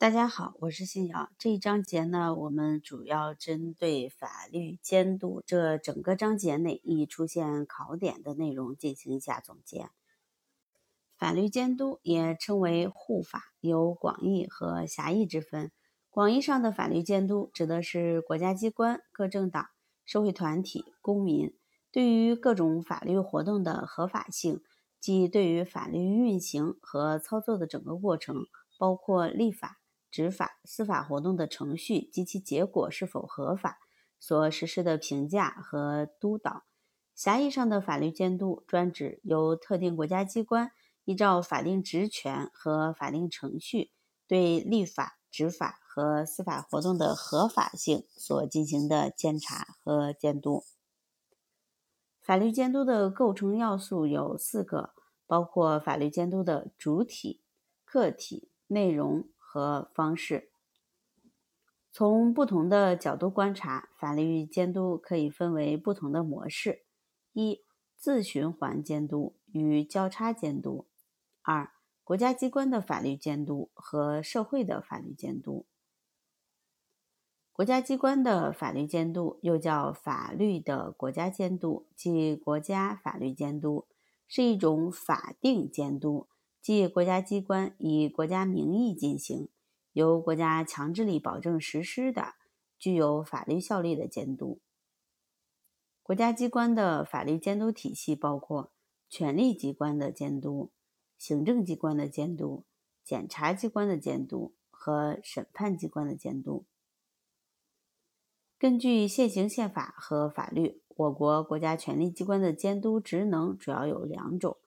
[0.00, 1.28] 大家好，我是新瑶。
[1.36, 9.90] 这一章节呢，我们主要针对法律监督这整个章节内易出现考点的内容进行一下总结。
[11.18, 15.70] 法律监督也称为护法，有广义和狭义之分。
[16.08, 19.66] 广义上的法律监督指的是国家机关、各政党、
[20.06, 21.54] 社会团体、公民
[21.92, 24.62] 对于各种法律活动的合法性，
[24.98, 28.46] 即对于法律运行和操作的整个过程，
[28.78, 29.76] 包括立法。
[30.10, 33.78] 执法、司法活动的程序及其结果是否合法，
[34.18, 36.64] 所实施的评价和督导。
[37.14, 40.72] 狭义上的法律监督专指由特定国家机关
[41.04, 43.90] 依照法定职权和法定程序
[44.26, 50.64] 对立法、执法和司法活动的合法性所进行的监察和监督。
[52.20, 54.94] 法律监督的构成要素有四个，
[55.26, 57.42] 包括法律监督的主体、
[57.84, 59.28] 客体、内容。
[59.52, 60.52] 和方式，
[61.90, 66.84] 从不同的角度观察，法律监督可以分为不同的模式：
[67.32, 67.60] 一、
[67.96, 70.86] 自循环监督与交叉监督；
[71.42, 71.72] 二、
[72.04, 75.66] 国家机关的法律监督和社会的法律监督。
[77.52, 83.88] 国家机关的法律监督又叫法律的国家监督，即国家法律监督，
[84.28, 86.28] 是一种法定监督。
[86.60, 89.48] 即国家机关以国家名义进行，
[89.92, 92.34] 由国家强制力保证实施的，
[92.78, 94.60] 具有法律效力的监督。
[96.02, 98.72] 国家机关的法律监督体系包括
[99.08, 100.70] 权力机关的监督、
[101.16, 102.64] 行政机关的监督、
[103.04, 106.64] 检察机关的监督和审判机关的监督。
[108.58, 114.58] 根据现行宪法和法律，我国国家权力机关的监督职能主要有两种。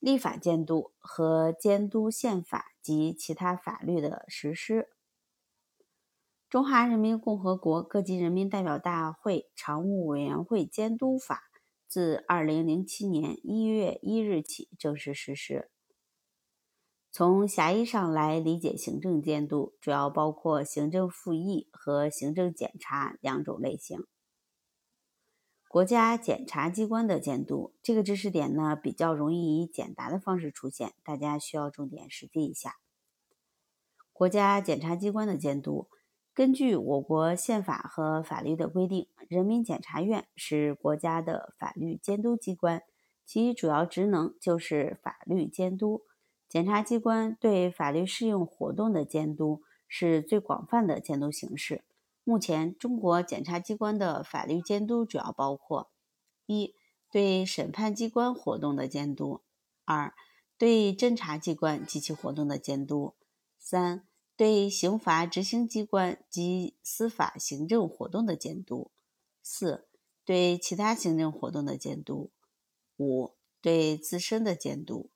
[0.00, 4.88] 立法监督和监督宪法及其他法律的实施。
[6.48, 11.44] 中华人民共和国各级人民代表大会常务委员会监督法
[11.86, 15.70] 自二零零七年一月一日起正式实施。
[17.12, 24.06] 从狭义上来理解行政监督，主要包括行政复议和行政检查两种类型。
[25.70, 32.78] 国家检察机关的监督，这个知识点呢比较容易以简答的方式出现，大家需要重点识记一下。
[34.12, 35.86] 国家检察机关的监督，
[36.34, 42.82] 根据我国宪法和法律的规定，人民检察院是国家的法律监督机关，
[43.24, 46.02] 其主要职能就是法律监督。
[46.48, 51.84] 检察机关对法律适用活动的监督是最广泛的监督形式。
[52.22, 55.90] 目前，中国检察机关的法律监督主要包括：
[56.46, 56.74] 一、
[57.10, 59.40] 对审判机关活动的监督；
[59.84, 60.14] 二、
[60.58, 63.14] 对侦查机关及其活动的监督；
[63.58, 68.90] 三、对刑罚执行机关及司法行政活动的监督；
[69.42, 69.88] 四、
[70.24, 72.30] 对其他行政活动的监督；
[72.98, 75.10] 五、对自身的监督。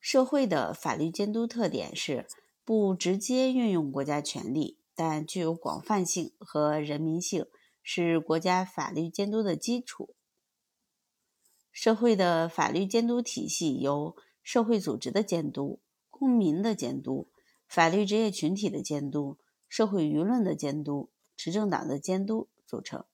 [0.00, 2.26] 社会的法律监督特点是。
[2.64, 7.46] 不直接运用国家权力，但具有广泛性和人民性，
[7.82, 10.14] 是国家法律监督的基础。
[11.72, 15.80] 社会的法律监督体系由社会组织的监督、
[16.10, 17.28] 公民的监督、
[17.66, 23.04] 法律职业群体的监督、社会舆论的监督、执政党的监督组成。